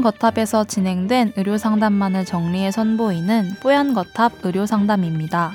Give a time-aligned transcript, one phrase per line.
[0.00, 5.52] 뽀얀 거탑에서 진행된 의료 상담만을 정리해 선보이는 뽀얀 거탑 의료 상담입니다.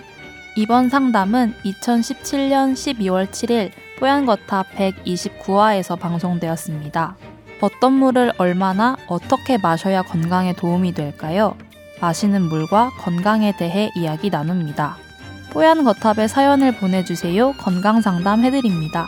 [0.55, 7.15] 이번 상담은 2017년 12월 7일 뽀얀 거탑 129화에서 방송되었습니다.
[7.59, 11.55] 어떤 물을 얼마나 어떻게 마셔야 건강에 도움이 될까요?
[11.99, 14.97] 마시는 물과 건강에 대해 이야기 나눕니다.
[15.53, 17.53] 뽀얀 거탑에 사연을 보내주세요.
[17.53, 19.07] 건강 상담 해드립니다.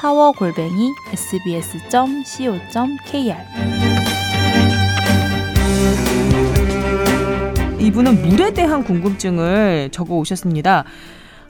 [0.00, 2.42] 타워 골뱅이 sbs.co.kr
[7.82, 10.84] 이분은 물에 대한 궁금증을 적어 오셨습니다.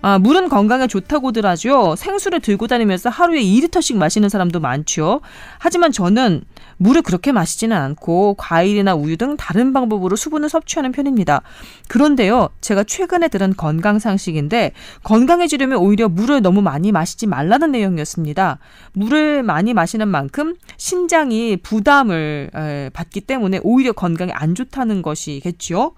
[0.04, 1.94] 아, 물은 건강에 좋다고들 하죠.
[1.96, 5.20] 생수를 들고 다니면서 하루에 2리터씩 마시는 사람도 많죠.
[5.58, 6.42] 하지만 저는
[6.76, 11.42] 물을 그렇게 마시지는 않고 과일이나 우유 등 다른 방법으로 수분을 섭취하는 편입니다.
[11.86, 14.72] 그런데요, 제가 최근에 들은 건강 상식인데
[15.04, 18.58] 건강해지려면 오히려 물을 너무 많이 마시지 말라는 내용이었습니다.
[18.94, 22.50] 물을 많이 마시는 만큼 신장이 부담을
[22.92, 25.94] 받기 때문에 오히려 건강에 안 좋다는 것이겠죠.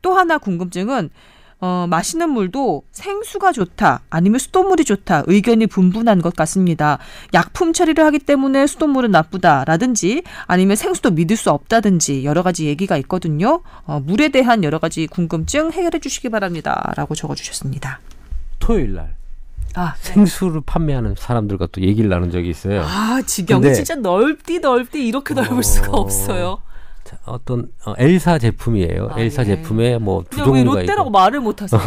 [0.00, 1.10] 또 하나 궁금증은
[1.64, 6.98] 어, 마시는 물도 생수가 좋다, 아니면 수돗물이 좋다, 의견이 분분한 것 같습니다.
[7.34, 13.62] 약품 처리를 하기 때문에 수돗물은 나쁘다라든지, 아니면 생수도 믿을 수 없다든지, 여러 가지 얘기가 있거든요.
[13.86, 16.92] 어, 물에 대한 여러 가지 궁금증 해결해 주시기 바랍니다.
[16.96, 18.00] 라고 적어주셨습니다.
[18.58, 19.14] 토요일 날.
[19.76, 22.82] 아, 생수를 판매하는 사람들과 또 얘기를 나눈 적이 있어요.
[22.82, 25.62] 아, 지경이 진짜 넓디 넓디 이렇게 넓을 어...
[25.62, 26.58] 수가 없어요.
[27.26, 29.08] 어떤 어, 엘사 제품이에요.
[29.12, 29.46] 아, 엘사 예.
[29.46, 31.80] 제품에 뭐 두 종류가 롯데라고 말을 못 하세요.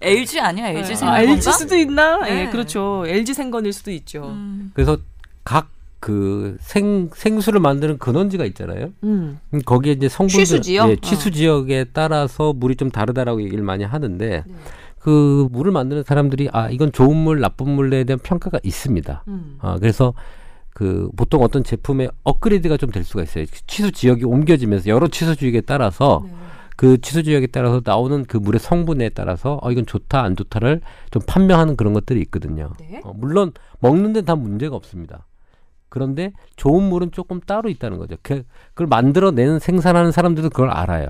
[0.00, 0.68] LG 아니야?
[0.68, 2.18] LG 생건 아, LG 수도 있나?
[2.24, 2.42] 네.
[2.46, 3.04] 예, 그렇죠.
[3.06, 4.24] LG 생건일 수도 있죠.
[4.26, 4.70] 음.
[4.74, 4.98] 그래서
[5.44, 5.68] 각
[6.00, 8.88] 그 생 생수를 만드는 근원지가 있잖아요.
[9.04, 9.38] 음.
[9.52, 11.30] 음 거기에 이제 성분들 취수 지역, 예, 취수 어.
[11.32, 14.54] 지역에 따라서 물이 좀 다르다라고 얘기를 많이 하는데 네.
[14.98, 19.24] 그 물을 만드는 사람들이 아 이건 좋은 물, 나쁜 물에 대한 평가가 있습니다.
[19.28, 19.58] 음.
[19.60, 20.14] 아 그래서
[20.72, 23.44] 그 보통 어떤 제품의 업그레이드가 좀 될 수가 있어요.
[23.66, 26.32] 취수 지역이 옮겨지면서 여러 취수 지역에 따라서 네.
[26.76, 31.22] 그 취수 지역에 따라서 나오는 그 물의 성분에 따라서 어 이건 좋다 안 좋다를 좀
[31.26, 32.72] 판명하는 그런 것들이 있거든요.
[32.80, 33.00] 네?
[33.04, 35.26] 어, 물론 먹는 데는 다 문제가 없습니다.
[35.90, 38.16] 그런데 좋은 물은 조금 따로 있다는 거죠.
[38.22, 41.08] 그, 그걸 만들어내는 생산하는 사람들도 그걸 알아요.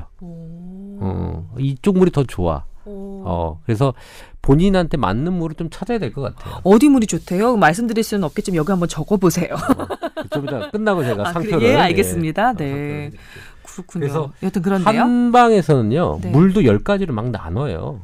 [1.02, 2.64] 어, 이쪽 물이 더 좋아.
[2.86, 3.94] 어, 그래서
[4.42, 6.60] 본인한테 맞는 물을 좀 찾아야 될 것 같아요.
[6.64, 7.56] 어디 물이 좋대요?
[7.56, 9.54] 말씀드릴 수는 없겠지만 여기 한번 적어보세요.
[9.54, 11.62] 어, 좀 이따 끝나고 제가 아, 상표를.
[11.62, 12.54] 예, 알겠습니다.
[12.60, 13.10] 예, 네.
[13.62, 14.00] 그렇군요.
[14.00, 15.00] 그래서 여튼 그런데요.
[15.00, 16.30] 한방에서는요, 네.
[16.30, 18.00] 물도 열 가지를 막 나눠요.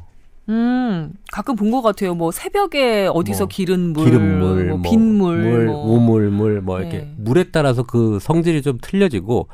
[0.49, 2.15] 음, 가끔 본 것 같아요.
[2.15, 5.91] 뭐 새벽에 어디서 뭐, 기른 물, 기름 물, 뭐, 뭐 빈물, 물, 뭐.
[5.93, 7.13] 우물, 물, 뭐 이렇게 네.
[7.17, 9.49] 물에 따라서 그 성질이 좀 틀려지고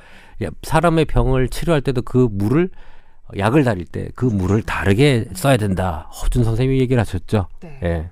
[0.61, 2.69] 사람의 병을 치료할 때도 그 물을
[3.38, 6.09] 약을 다릴 때 그 물을 다르게 써야 된다.
[6.22, 7.47] 허준 선생님이 얘기를 하셨죠.
[7.61, 7.79] 네.
[7.84, 8.09] 예.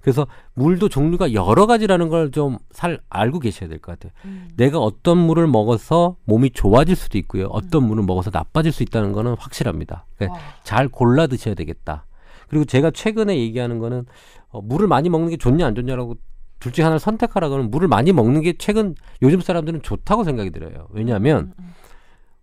[0.00, 4.12] 그래서 물도 종류가 여러 가지라는 걸좀살 알고 계셔야 될 것 같아요.
[4.24, 4.48] 음.
[4.56, 7.46] 내가 어떤 물을 먹어서 몸이 좋아질 수도 있고요.
[7.50, 7.88] 어떤 음.
[7.88, 10.06] 물을 먹어서 나빠질 수 있다는 거는 확실합니다.
[10.16, 12.06] 그러니까 잘 골라 드셔야 되겠다.
[12.48, 14.06] 그리고 제가 최근에 얘기하는 거는
[14.48, 16.16] 어, 물을 많이 먹는 게 좋냐 안 좋냐라고
[16.58, 20.88] 둘 중에 하나를 선택하라 고하면 물을 많이 먹는 게 최근 요즘 사람들은 좋다고 생각이 들어요.
[20.90, 21.74] 왜냐하면 음, 음.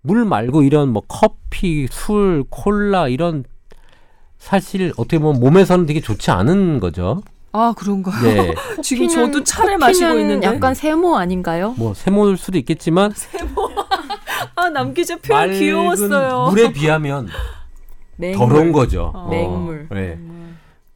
[0.02, 3.44] 물 말고 이런 뭐 커피, 술, 콜라 이런
[4.38, 7.22] 사실 어떻게 보면 몸에서는 되게 좋지 않은 거죠.
[7.52, 8.22] 아 그런가요?
[8.24, 8.54] 네.
[8.84, 11.74] 지금 저도 차를 마시고 있는데 약간 세모 아닌가요?
[11.78, 13.70] 뭐 세모일 수도 있겠지만 세모.
[14.56, 16.48] 아 남 기자 표현 귀여웠어요.
[16.52, 17.28] 물에 비하면
[18.36, 19.12] 더러운 거죠.
[19.14, 19.28] 어.
[19.30, 19.88] 맹물.
[19.92, 20.20] 네.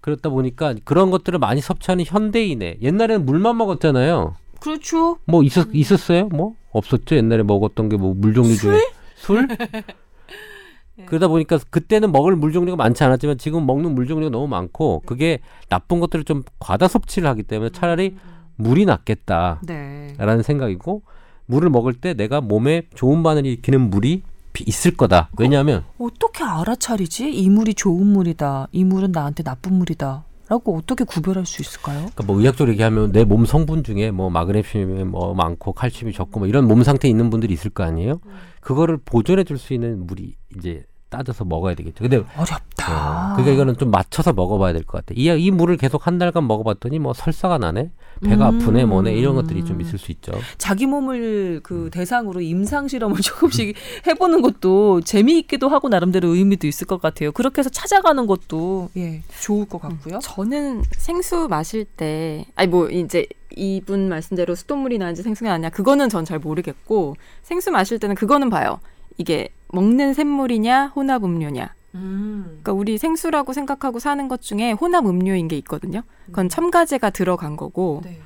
[0.02, 4.36] 그렇다 보니까 그런 것들을 많이 섭취하는 현대인의 옛날에는 물만 먹었잖아요.
[4.62, 5.18] 그렇죠.
[5.26, 6.28] 뭐 있었 있었어요?
[6.30, 7.16] 뭐 없었죠?
[7.18, 8.80] 옛날에 먹었던 게 뭐 물 종류 중에
[9.16, 9.48] 술?
[10.98, 11.06] 네.
[11.06, 15.40] 그러다 보니까 그때는 먹을 물 종류가 많지 않았지만 지금 먹는 물 종류가 너무 많고 그게
[15.70, 18.16] 나쁜 것들을 좀 과다 섭취를 하기 때문에 차라리
[18.58, 20.44] 물이 낫겠다라는 네.
[20.44, 21.02] 생각이고
[21.48, 24.22] 물을 먹을 때 내가 몸에 좋은 반응을 일으키는 물이
[24.68, 25.30] 있을 거다.
[25.40, 27.32] 왜냐하면 어, 어떻게 알아차리지?
[27.34, 28.68] 이 물이 좋은 물이다.
[28.74, 30.26] 이 물은 나한테 나쁜 물이다.
[30.52, 32.00] 라고 어떻게 구별할 수 있을까요?
[32.00, 36.48] 그러니까 뭐 의학적으로 얘기하면 내 몸 성분 중에 뭐 마그네슘이 뭐 많고 칼슘이 적고 뭐
[36.50, 38.20] 이런 몸 상태 있는 분들이 있을 거 아니에요?
[38.26, 38.32] 음.
[38.60, 42.02] 그거를 보존해 줄 수 있는 물이 이제 따져서 먹어야 되겠죠.
[42.04, 43.32] 근데 어렵다.
[43.32, 45.14] 어, 그러니까 이거는 좀 맞춰서 먹어봐야 될 것 같아.
[45.16, 47.92] 이, 이 물을 계속 한 달간 먹어봤더니 뭐 설사가 나네,
[48.24, 48.62] 배가 음.
[48.62, 50.32] 아프네, 뭐네 이런 것들이 좀 있을 수 있죠.
[50.58, 51.90] 자기 몸을 그 음.
[51.92, 53.76] 대상으로 임상 실험을 조금씩
[54.08, 57.32] 해보는 것도 재미있기도 하고 나름대로 의미도 있을 것 같아요.
[57.34, 60.20] 그렇게 해서 찾아가는 것도 예 좋을 것 같고요.
[60.24, 66.22] 저는 생수 마실 때, 아니 뭐 이제 이분 말씀대로 수돗물이 나는지 생수가 아니냐 그거는 전
[66.24, 68.80] 잘 모르겠고 생수 마실 때는 그거는 봐요.
[69.18, 71.74] 이게 먹는 샘물이냐 혼합 음료냐.
[71.96, 72.44] 음.
[72.46, 76.04] 그러니까 우리 생수라고 생각하고 사는 것 중에 혼합 음료인 게 있거든요.
[76.28, 76.50] 그건 음.
[76.50, 78.20] 첨가제가 들어간 거고 네.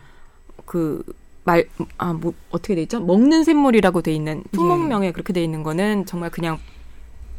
[0.66, 1.04] 그
[1.44, 3.00] 말, 아, 뭐, 어떻게 돼 있죠?
[3.00, 5.12] 먹는 샘물이라고 돼 있는, 품목명에 예.
[5.12, 6.58] 그렇게 돼 있는 거는 정말 그냥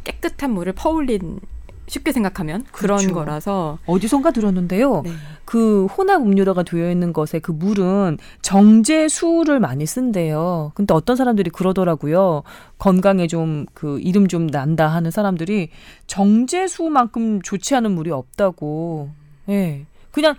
[0.05, 1.41] 깨끗한 물을 퍼올린
[1.87, 3.15] 쉽게 생각하면 그런 그렇죠.
[3.15, 5.03] 거라서 어디선가 들었는데요.
[5.05, 5.13] 네.
[5.45, 10.73] 그 혼합 음료라가 되어 있는 것에 그 물은 정제수를 많이 쓴대요.
[10.75, 12.43] 근데 어떤 사람들이 그러더라고요.
[12.79, 15.71] 건강에 좀 그 이름 좀 난다 하는 사람들이
[16.07, 19.11] 정제수만큼 좋지 않은 물이 없다고.
[19.49, 19.53] 예.
[19.53, 19.87] 네.
[20.11, 20.35] 그냥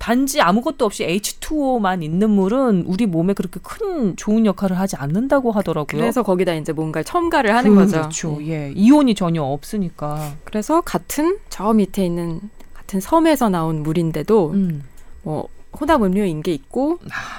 [0.00, 6.00] 단지 아무것도 없이 H2O만 있는 물은 우리 몸에 그렇게 큰 좋은 역할을 하지 않는다고 하더라고요.
[6.00, 7.98] 그래서 거기다 이제 뭔가 첨가를 하는 그, 거죠.
[7.98, 8.38] 그렇죠.
[8.40, 8.72] 예.
[8.74, 10.36] 이온이 전혀 없으니까.
[10.44, 12.40] 그래서 같은 저 밑에 있는
[12.72, 14.84] 같은 섬에서 나온 물인데도 음.
[15.22, 16.98] 뭐 혼합 음료인 게 있고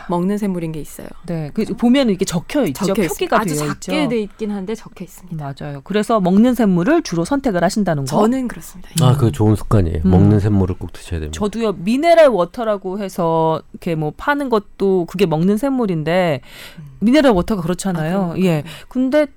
[0.10, 1.08] 먹는 샘물인 게 있어요.
[1.26, 2.86] 네, 그 보면 이게 적혀 있죠.
[2.88, 4.10] 적혀 표기가 아주 되어 작게 있죠.
[4.10, 5.54] 돼 있긴 한데 적혀 있습니다.
[5.60, 5.82] 맞아요.
[5.84, 8.08] 그래서 먹는 샘물을 주로 선택을 하신다는 거.
[8.08, 8.90] 저는 그렇습니다.
[9.02, 10.02] 아, 그 좋은 습관이에요.
[10.06, 10.10] 음.
[10.12, 11.38] 먹는 샘물을 꼭 드셔야 됩니다.
[11.38, 11.74] 저도요.
[11.74, 16.42] 미네랄 워터라고 해서 이렇게 뭐 파는 것도 그게 먹는 샘물인데
[16.80, 16.84] 음.
[17.00, 18.34] 미네랄 워터가 그렇잖아요.
[18.34, 18.64] 아, 예.
[18.88, 19.28] 근데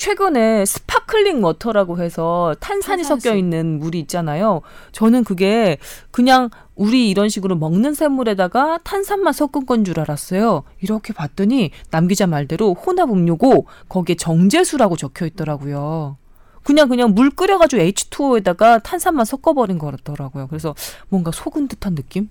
[0.00, 3.28] 최근에 sparkling water라고 해서 탄산이 탄산수.
[3.28, 4.62] 섞여 있는 물이 있잖아요.
[4.92, 5.76] 저는 그게
[6.10, 10.62] 그냥 우리 이런 식으로 먹는 샘물에다가 탄산만 섞은 건 줄 알았어요.
[10.80, 16.16] 이렇게 봤더니 남 기자 말대로 혼합 음료고 거기에 정제수라고 적혀 있더라고요.
[16.64, 20.46] 그냥 그냥 물 끓여가지고 H2O에다가 탄산만 섞어버린 거더라고요.
[20.46, 20.74] 그래서
[21.10, 22.30] 뭔가 속은 듯한 느낌?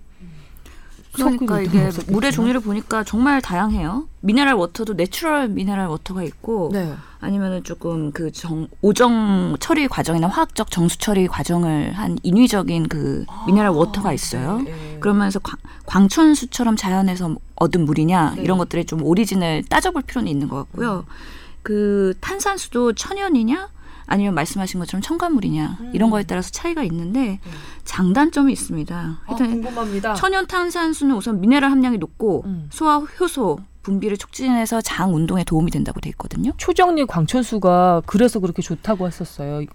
[1.13, 4.07] 그러니까 이게 물의 종류를 보니까 정말 다양해요.
[4.21, 6.94] 미네랄 워터도 natural 미네랄 워터가 있고 네.
[7.21, 13.68] 아니면은 조금 그 정 오정 처리 과정이나 화학적 정수 처리 과정을 한 인위적인 그 미네랄
[13.68, 14.60] 아, 워터가 있어요.
[14.60, 14.98] 네.
[15.00, 15.39] 그러면서
[15.86, 18.42] 광천수처럼 자연에서 얻은 물이냐 네.
[18.44, 21.06] 이런 것들의 좀 origin을 따져볼 필요는 있는 것 같고요.
[21.07, 21.13] 음.
[21.62, 23.69] 그 탄산수도 천연이냐
[24.06, 25.92] 아니면 말씀하신 것처럼 첨가물이냐 음.
[25.94, 27.51] 이런 거에 따라서 차이가 있는데 음.
[27.83, 28.95] 장단점이 있습니다.
[28.95, 30.16] 아, 하여튼 궁금합니다.
[30.16, 32.69] 천연 탄산수는 우선 미네랄 함량이 높고 음.
[32.71, 36.52] 소화 효소 분비를 촉진해서 장 운동에 도움이 된다고 돼 있거든요.
[36.58, 39.66] 초정리 광천수가 그래서 그렇게 좋다고 했었어요.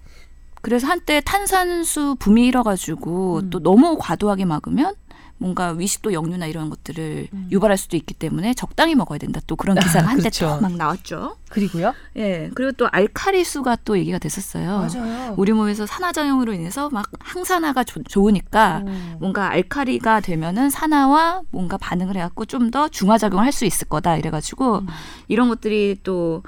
[0.63, 3.51] 그래서 한때 탄산수 붐이 일어가지고 음.
[3.51, 4.95] 또 너무 과도하게 막으면
[5.39, 7.49] 뭔가 위식도 역류나 이런 것들을 음.
[7.51, 9.41] 유발할 수도 있기 때문에 적당히 먹어야 된다.
[9.47, 10.59] 또 그런 기사가 한때 그렇죠.
[10.63, 11.37] 막 나왔죠.
[11.51, 11.93] 그리고요?
[12.17, 12.51] 예.
[12.55, 14.89] 그리고 또 알카리수가 또 얘기가 됐었어요.
[14.89, 15.35] 맞아요.
[15.37, 19.17] 우리 몸에서 산화작용으로 인해서 막 항산화가 조, 좋으니까 음.
[19.21, 24.17] 뭔가 알카리가 되면은 산화와 뭔가 반응을 해갖고 좀 더 중화작용을 할 수 있을 거다.
[24.17, 24.87] 이래가지고 음.
[25.29, 26.43] 이런 것들이 또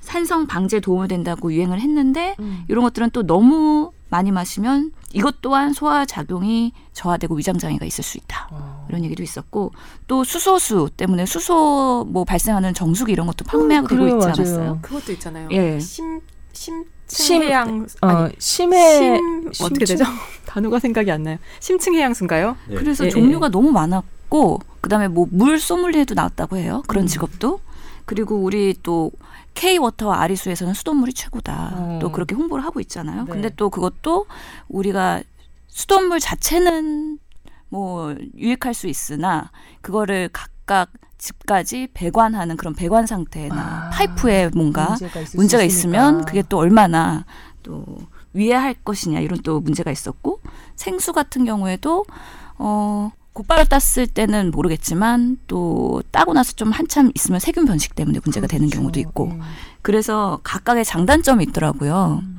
[0.00, 2.64] 산성 방제 도움이 된다고 유행을 했는데 음.
[2.68, 8.18] 이런 것들은 또 너무 많이 마시면 이것 또한 소화 작용이 저하되고 위장 장애가 있을 수
[8.18, 8.48] 있다.
[8.52, 8.86] 어.
[8.88, 9.72] 이런 얘기도 있었고
[10.06, 14.58] 또 수소수 때문에 수소 뭐 발생하는 정수기 이런 것도 판매하고 음, 되고 있지 않았어요?
[14.58, 14.78] 맞아요.
[14.82, 15.48] 그것도 있잖아요.
[15.52, 15.78] 예.
[15.80, 16.20] 심
[17.08, 19.16] 심, 해양 어, 심해
[19.52, 20.04] 심, 어떻게 되죠?
[20.46, 21.36] 단어가 생각이 안 나요.
[21.60, 22.56] 심층 해양수인가요?
[22.68, 22.74] 네.
[22.76, 23.50] 그래서 예, 종류가 예.
[23.50, 26.82] 너무 많았고 그다음에 뭐 물 소믈리에도 나왔다고 해요.
[26.86, 27.06] 그런 음.
[27.06, 27.60] 직업도.
[28.06, 29.10] 그리고 우리 또
[29.56, 31.72] K워터와 아리수에서는 수돗물이 최고다.
[31.74, 31.98] 어.
[32.00, 33.24] 또 그렇게 홍보를 하고 있잖아요.
[33.24, 33.32] 네.
[33.32, 34.26] 근데 또 그것도
[34.68, 35.22] 우리가
[35.68, 37.18] 수돗물 자체는
[37.68, 39.50] 뭐 유익할 수 있으나
[39.80, 46.58] 그거를 각각 집까지 배관하는 그런 배관 상태나 아, 파이프에 뭔가 문제가, 문제가 있으면 그게 또
[46.58, 47.24] 얼마나
[47.62, 47.84] 또
[48.34, 50.40] 위해할 것이냐 이런 또 문제가 있었고
[50.76, 52.04] 생수 같은 경우에도
[52.58, 58.46] 어 곧바로 땄을 때는 모르겠지만 또 따고 나서 좀 한참 있으면 세균 변식 때문에 문제가
[58.46, 58.58] 그렇죠.
[58.58, 59.38] 되는 경우도 있고 예.
[59.82, 62.22] 그래서 각각의 장단점이 있더라고요.
[62.22, 62.38] 음.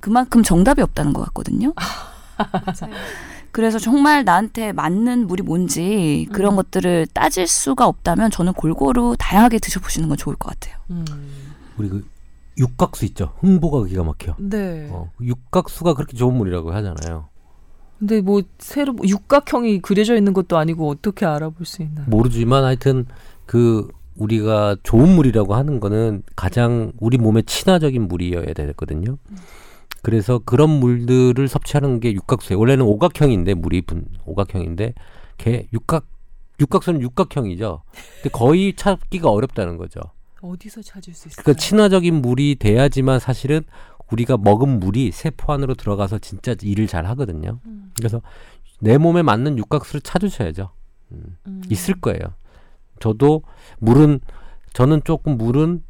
[0.00, 1.74] 그만큼 정답이 없다는 것 같거든요.
[3.52, 6.56] 그래서 정말 나한테 맞는 물이 뭔지 그런 음.
[6.56, 10.80] 것들을 따질 수가 없다면 저는 골고루 다양하게 드셔보시는 건 좋을 것 같아요.
[10.88, 11.04] 음.
[11.76, 12.08] 우리 그
[12.56, 13.34] 육각수 있죠.
[13.40, 14.36] 흥보가 기가 막혀.
[14.38, 14.88] 네.
[14.90, 17.28] 어, 육각수가 그렇게 좋은 물이라고 하잖아요.
[18.00, 22.06] 근데 뭐 새로 뭐 육각형이 그려져 있는 것도 아니고 어떻게 알아볼 수 있나요?
[22.08, 23.04] 모르지만 하여튼
[23.44, 29.18] 그 우리가 좋은 물이라고 하는 거는 가장 우리 몸에 친화적인 물이어야 되거든요.
[30.02, 32.58] 그래서 그런 물들을 섭취하는 게 육각수예요.
[32.58, 34.94] 원래는 오각형인데 물이 분 오각형인데
[35.36, 36.06] 개 육각
[36.58, 37.82] 육각수는 육각형이죠.
[38.16, 40.00] 근데 거의 찾기가 어렵다는 거죠.
[40.40, 41.42] 어디서 찾을 수 있어요?
[41.44, 43.62] 그 친화적인 물이 돼야지만 사실은
[44.12, 47.60] 우리가 먹은 물이 세포 안으로 들어가서 진짜 일을 잘 하거든요.
[47.66, 47.92] 음.
[47.96, 48.20] 그래서
[48.80, 50.70] 내 몸에 맞는 육각수를 찾으셔야죠.
[51.12, 51.36] 음.
[51.46, 51.62] 음.
[51.70, 52.20] 있을 거예요.
[53.00, 53.42] 저도
[53.78, 54.20] 물은
[54.72, 55.82] 저는 조금 물은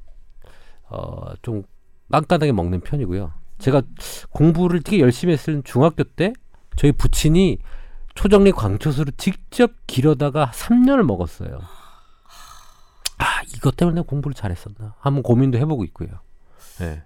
[0.90, 1.62] 어 좀
[2.10, 3.32] 깐깐하게 먹는 편이고요.
[3.58, 3.82] 제가
[4.30, 6.32] 공부를 되게 열심히 했을 중학교 때
[6.76, 7.58] 저희 부친이
[8.14, 11.60] 초정리 광초수를 직접 기르다가 3년을 먹었어요.
[13.18, 14.94] 아, 이것 때문에 공부를 잘했었나?
[14.98, 16.08] 한번 고민도 해보고 있고요.
[16.80, 16.84] 예.
[16.84, 17.02] 네.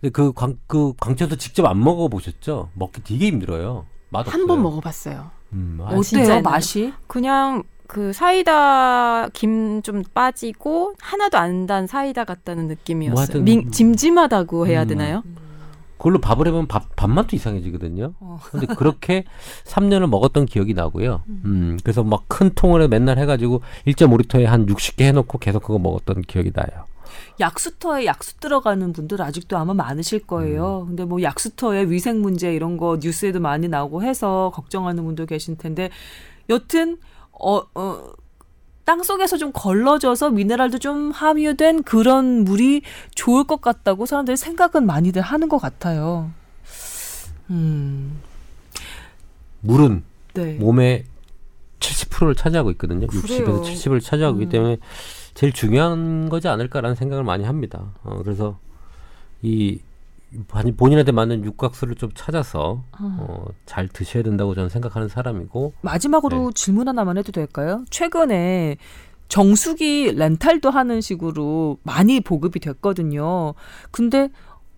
[0.00, 2.70] 근데 그 광, 그 광채도 직접 안 먹어보셨죠?
[2.74, 3.86] 먹기 되게 힘들어요.
[4.10, 4.40] 맛 없어요.
[4.40, 5.30] 한 번 먹어봤어요.
[5.52, 6.92] 음, 아, 어때요 맛이?
[7.06, 13.18] 그냥 그 사이다 김 좀 빠지고 하나도 안 단 사이다 같다는 뭐 느낌이었어요.
[13.20, 14.88] 하여튼- 밍, 짐짐하다고 해야 음.
[14.88, 15.22] 되나요?
[15.96, 18.12] 그걸로 밥을 해보면 밥, 밥맛도 이상해지거든요.
[18.20, 18.38] 어.
[18.52, 19.24] 근데 그렇게
[19.66, 21.22] 3년을 먹었던 기억이 나고요.
[21.28, 26.52] 음, 그래서 막 큰 통을 맨날 해가지고 1.5리터에 한 60개 해놓고 계속 그거 먹었던 기억이
[26.54, 26.84] 나요.
[27.40, 30.84] 약수터에 약수 들어가는 분들 아직도 아마 많으실 거예요.
[30.86, 35.90] 근데 뭐 약수터에 위생 문제 이런 거 뉴스에도 많이 나오고 해서 걱정하는 분도 계실 텐데
[36.48, 36.98] 여튼
[37.32, 38.12] 어, 어,
[38.84, 42.82] 땅 속에서 좀 걸러져서 미네랄도 좀 함유된 그런 물이
[43.14, 46.30] 좋을 것 같다고 사람들이 생각은 많이들 하는 것 같아요.
[47.50, 48.18] 음,
[49.60, 50.54] 물은 네.
[50.54, 51.04] 몸의
[51.80, 53.06] 70%를 차지하고 있거든요.
[53.06, 53.22] 그래요.
[53.22, 54.78] 60에서 70을 차지하고 있기 때문에
[55.38, 57.92] 제일 중요한 거지 않을까라는 생각을 많이 합니다.
[58.02, 58.58] 어, 그래서
[59.40, 59.78] 이
[60.48, 66.88] 본- 본인한테 맞는 육각수를 좀 찾아서 어, 잘 드셔야 된다고 저는 생각하는 사람이고 마지막으로 질문
[66.88, 67.84] 하나만 해도 될까요?
[67.88, 68.78] 최근에
[69.28, 73.54] 정수기 렌탈도 하는 식으로 많이 보급이 됐거든요.
[73.92, 74.30] 근데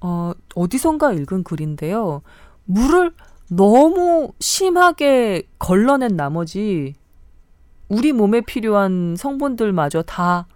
[0.02, 2.20] 어, 어디선가 읽은 글인데요.
[2.66, 3.14] 물을
[3.48, 6.92] 너무 심하게 걸러낸 나머지
[7.90, 10.46] 우리 몸에 필요한 성분들마저 다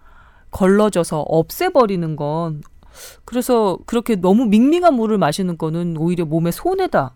[0.53, 2.63] 걸러져서 없애버리는 건
[3.25, 7.13] 그래서 그렇게 너무 밍밍한 물을 마시는 거는 오히려 몸에 손해다.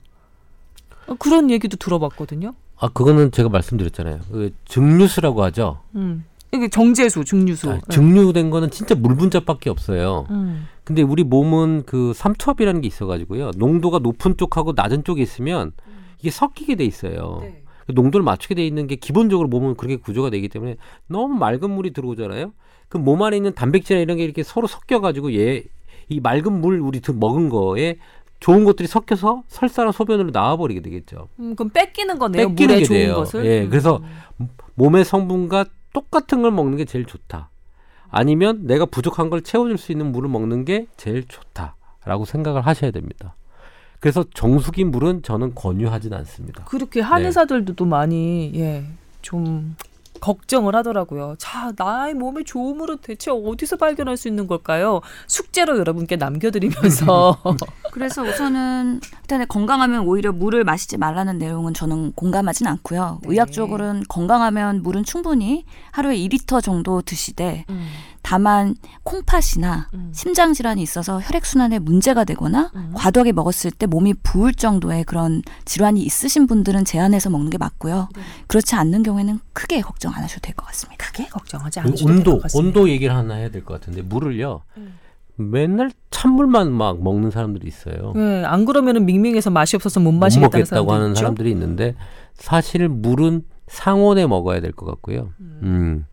[1.07, 2.53] 어, 그런 얘기도 들어봤거든요.
[2.81, 4.21] 아 그거는 제가 말씀드렸잖아요.
[4.31, 5.81] 그 증류수라고 하죠.
[5.95, 6.25] 음.
[6.53, 7.71] 이게 정제수, 증류수.
[7.71, 10.27] 아, 증류된 거는 진짜 물 분자밖에 없어요.
[10.31, 10.67] 음.
[10.83, 13.53] 근데 우리 몸은 그 삼투압이라는 게 있어가지고요.
[13.57, 15.73] 농도가 높은 쪽하고 낮은 쪽에 있으면
[16.21, 17.39] 이게 섞이게 돼 있어요.
[17.43, 17.63] 네.
[17.89, 20.77] 그 농도를 맞추게 돼 있는 게 기본적으로 몸은 그렇게 구조가 되기 때문에
[21.09, 22.53] 너무 맑은 물이 들어오잖아요.
[22.91, 25.65] 그 몸 안에 있는 단백질이나 이런 게 이렇게 서로 섞여가지고 얘
[26.11, 27.99] 이 맑은 물 우리 드- 먹은 거에
[28.41, 31.29] 좋은 것들이 섞여서 설사나 소변으로 나와버리게 되겠죠.
[31.39, 32.49] 음, 그럼 뺏기는 거네요.
[32.49, 33.15] 뺏기는 물에 게 좋은 돼요.
[33.17, 33.45] 것을.
[33.45, 33.69] 예, 음.
[33.69, 34.01] 그래서
[34.75, 37.51] 몸의 성분과 똑같은 걸 먹는 게 제일 좋다.
[38.11, 43.35] 아니면 내가 부족한 걸 채워줄 수 있는 물을 먹는 게 제일 좋다라고 생각을 하셔야 됩니다.
[44.01, 46.65] 그래서 정수기 물은 저는 권유하진 않습니다.
[46.65, 47.07] 그렇게 네.
[47.07, 48.85] 한의사들도 또 많이 예,
[49.23, 49.77] 좀
[50.21, 51.37] 걱정을 하더라고요.
[51.39, 55.01] 자, 나의 몸에 좋은 물은 대체 어디서 발견할 수 있는 걸까요?
[55.27, 57.39] 숙제로 여러분께 남겨드리면서
[57.93, 63.21] 그래서 우선은 일단 건강하면 오히려 물을 마시지 말라는 내용은 저는 공감하진 않고요.
[63.23, 63.29] 네.
[63.31, 67.89] 의학적으로는 건강하면 물은 충분히 하루에 2리터 정도 드시되 음,
[68.29, 70.11] 다만 콩팥이나 음.
[70.13, 72.91] 심장 질환이 있어서 혈액 순환에 문제가 되거나 음.
[72.95, 78.11] 과도하게 먹었을 때 몸이 부을 정도의 그런 질환이 있으신 분들은 제한해서 먹는 게 맞고요.
[78.15, 78.23] 네.
[78.47, 81.07] 그렇지 않는 경우에는 크게 걱정 안 하셔도 될 것 같습니다.
[81.07, 82.69] 크게 걱정하지 그 않으셔도 온도 될것 같습니다.
[82.81, 84.99] 온도 얘기를 하나 해야 될 것 같은데 물을요 음.
[85.37, 88.13] 맨날 찬물만 막 먹는 사람들이 있어요.
[88.17, 91.21] 예, 안 그러면은 밍밍해서 맛이 없어서 못 마시겠다는 사람들 하는 있죠?
[91.21, 91.95] 사람들이 있는데
[92.35, 95.31] 사실 물은 상온에 먹어야 될 것 같고요.
[95.41, 96.05] 음.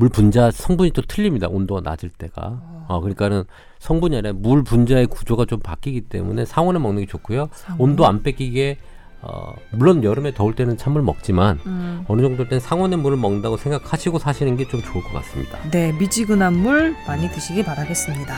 [0.00, 1.46] 물 분자 성분이 또 틀립니다.
[1.48, 2.86] 온도가 낮을 때가.
[2.88, 3.44] 어, 그러니까는
[3.80, 7.50] 성분이 아니라 물 분자의 구조가 좀 바뀌기 때문에 상온에 먹는 게 좋고요.
[7.52, 7.80] 상온.
[7.80, 8.78] 온도 안 뺏기게
[9.22, 12.04] 어, 물론 여름에 더울 때는 찬물 먹지만 음.
[12.08, 15.58] 어느 정도 때는 상온의 물을 먹는다고 생각하시고 사시는 게 좀 좋을 것 같습니다.
[15.70, 18.34] 네, 미지근한 물 많이 드시기 바라겠습니다.